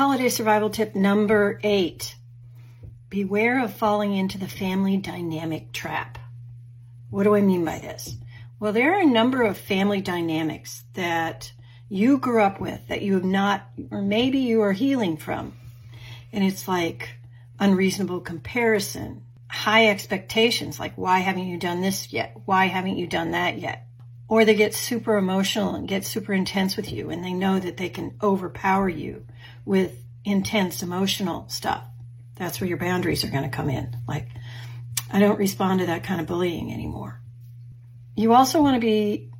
Holiday 0.00 0.30
survival 0.30 0.70
tip 0.70 0.94
number 0.94 1.60
eight 1.62 2.16
beware 3.10 3.62
of 3.62 3.74
falling 3.74 4.14
into 4.14 4.38
the 4.38 4.48
family 4.48 4.96
dynamic 4.96 5.72
trap. 5.72 6.16
What 7.10 7.24
do 7.24 7.34
I 7.34 7.42
mean 7.42 7.66
by 7.66 7.80
this? 7.80 8.16
Well, 8.58 8.72
there 8.72 8.94
are 8.94 9.02
a 9.02 9.04
number 9.04 9.42
of 9.42 9.58
family 9.58 10.00
dynamics 10.00 10.84
that 10.94 11.52
you 11.90 12.16
grew 12.16 12.40
up 12.40 12.62
with 12.62 12.80
that 12.88 13.02
you 13.02 13.12
have 13.12 13.26
not, 13.26 13.68
or 13.90 14.00
maybe 14.00 14.38
you 14.38 14.62
are 14.62 14.72
healing 14.72 15.18
from. 15.18 15.52
And 16.32 16.44
it's 16.44 16.66
like 16.66 17.10
unreasonable 17.58 18.20
comparison, 18.20 19.26
high 19.50 19.88
expectations, 19.88 20.80
like, 20.80 20.96
why 20.96 21.18
haven't 21.18 21.46
you 21.46 21.58
done 21.58 21.82
this 21.82 22.10
yet? 22.10 22.34
Why 22.46 22.68
haven't 22.68 22.96
you 22.96 23.06
done 23.06 23.32
that 23.32 23.58
yet? 23.58 23.86
Or 24.30 24.44
they 24.44 24.54
get 24.54 24.74
super 24.74 25.16
emotional 25.16 25.74
and 25.74 25.88
get 25.88 26.04
super 26.04 26.32
intense 26.32 26.76
with 26.76 26.92
you 26.92 27.10
and 27.10 27.24
they 27.24 27.32
know 27.32 27.58
that 27.58 27.76
they 27.76 27.88
can 27.88 28.16
overpower 28.22 28.88
you 28.88 29.26
with 29.64 29.92
intense 30.24 30.82
emotional 30.82 31.48
stuff. 31.48 31.84
That's 32.36 32.60
where 32.60 32.68
your 32.68 32.78
boundaries 32.78 33.24
are 33.24 33.30
going 33.30 33.42
to 33.42 33.54
come 33.54 33.68
in. 33.68 33.96
Like, 34.06 34.28
I 35.10 35.18
don't 35.18 35.38
respond 35.38 35.80
to 35.80 35.86
that 35.86 36.04
kind 36.04 36.20
of 36.20 36.28
bullying 36.28 36.72
anymore. 36.72 37.20
You 38.14 38.32
also 38.32 38.62
want 38.62 38.76
to 38.76 38.80
be 38.80 39.30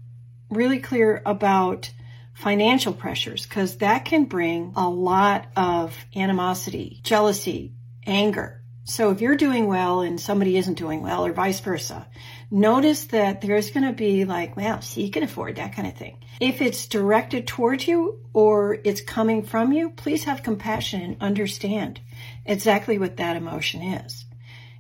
really 0.50 0.80
clear 0.80 1.22
about 1.24 1.92
financial 2.34 2.92
pressures 2.92 3.46
because 3.46 3.76
that 3.76 4.04
can 4.04 4.24
bring 4.24 4.72
a 4.74 4.88
lot 4.88 5.46
of 5.54 5.96
animosity, 6.16 6.98
jealousy, 7.04 7.74
anger. 8.06 8.59
So 8.90 9.12
if 9.12 9.20
you're 9.20 9.36
doing 9.36 9.68
well 9.68 10.00
and 10.00 10.20
somebody 10.20 10.56
isn't 10.56 10.74
doing 10.74 11.00
well 11.00 11.24
or 11.24 11.32
vice 11.32 11.60
versa, 11.60 12.08
notice 12.50 13.04
that 13.06 13.40
there's 13.40 13.70
going 13.70 13.86
to 13.86 13.92
be 13.92 14.24
like, 14.24 14.56
well, 14.56 14.80
she 14.80 15.10
can 15.10 15.22
afford 15.22 15.56
that 15.56 15.76
kind 15.76 15.86
of 15.86 15.96
thing. 15.96 16.18
If 16.40 16.60
it's 16.60 16.88
directed 16.88 17.46
towards 17.46 17.86
you 17.86 18.18
or 18.32 18.78
it's 18.82 19.00
coming 19.00 19.44
from 19.44 19.72
you, 19.72 19.90
please 19.90 20.24
have 20.24 20.42
compassion 20.42 21.02
and 21.02 21.22
understand 21.22 22.00
exactly 22.44 22.98
what 22.98 23.18
that 23.18 23.36
emotion 23.36 23.80
is. 23.80 24.24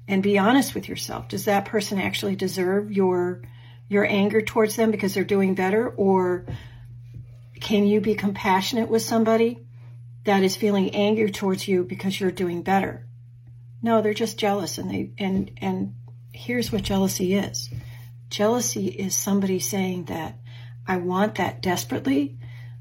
And 0.08 0.24
be 0.24 0.40
honest 0.40 0.74
with 0.74 0.88
yourself. 0.88 1.28
Does 1.28 1.44
that 1.44 1.66
person 1.66 2.00
actually 2.00 2.34
deserve 2.34 2.90
your 2.90 3.42
your 3.88 4.04
anger 4.04 4.42
towards 4.42 4.74
them 4.74 4.90
because 4.90 5.14
they're 5.14 5.22
doing 5.22 5.54
better 5.54 5.88
or 5.88 6.46
can 7.60 7.86
you 7.86 8.00
be 8.00 8.16
compassionate 8.16 8.88
with 8.88 9.02
somebody 9.02 9.64
that 10.24 10.42
is 10.42 10.56
feeling 10.56 10.96
anger 10.96 11.28
towards 11.28 11.68
you 11.68 11.84
because 11.84 12.18
you're 12.18 12.32
doing 12.32 12.62
better? 12.62 13.06
No, 13.82 14.02
they're 14.02 14.14
just 14.14 14.38
jealous 14.38 14.78
and 14.78 14.90
they 14.90 15.12
and 15.18 15.50
and 15.58 15.94
here's 16.32 16.70
what 16.70 16.82
jealousy 16.82 17.34
is. 17.34 17.70
Jealousy 18.28 18.86
is 18.86 19.16
somebody 19.16 19.58
saying 19.58 20.04
that 20.04 20.38
I 20.86 20.98
want 20.98 21.36
that 21.36 21.62
desperately, 21.62 22.38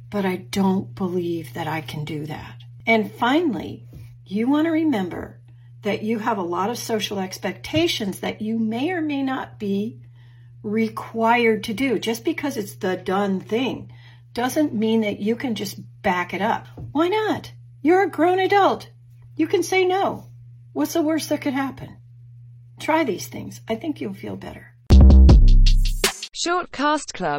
but 0.10 0.26
I 0.26 0.36
don't 0.38 0.94
believe 0.96 1.54
that 1.54 1.68
I 1.68 1.82
can 1.82 2.06
do 2.06 2.26
that. 2.26 2.62
And 2.86 3.12
finally, 3.12 3.88
you 4.26 4.50
want 4.50 4.66
to 4.66 4.72
remember 4.72 5.40
that 5.82 6.04
you 6.04 6.20
have 6.20 6.38
a 6.38 6.44
lot 6.44 6.70
of 6.70 6.78
social 6.78 7.20
expectations 7.20 8.20
that 8.20 8.42
you 8.42 8.60
may 8.60 8.92
or 8.92 9.02
may 9.02 9.24
not 9.24 9.60
be 9.60 10.02
required 10.64 11.64
to 11.66 11.74
do. 11.74 11.98
Just 11.98 12.26
because 12.26 12.58
it's 12.58 12.76
the 12.76 12.98
done 12.98 13.40
thing 13.40 13.92
doesn't 14.34 14.74
mean 14.74 15.02
that 15.02 15.20
you 15.20 15.36
can 15.36 15.56
just 15.56 15.80
back 16.02 16.34
it 16.34 16.42
up. 16.42 16.68
Why 16.92 17.08
not? 17.08 17.52
You're 17.82 18.04
a 18.04 18.10
grown 18.10 18.40
adult. 18.40 18.90
You 19.36 19.48
can 19.48 19.64
say 19.64 19.86
no. 19.86 20.29
What's 20.72 20.94
the 20.94 21.02
worst 21.02 21.30
that 21.30 21.42
could 21.42 21.54
happen? 21.54 21.98
Try 22.80 23.04
these 23.04 23.28
things. 23.28 23.62
I 23.68 23.76
think 23.76 24.00
you'll 24.00 24.14
feel 24.14 24.36
better. 24.36 24.76
Shortcast 26.32 27.12
Club 27.14 27.38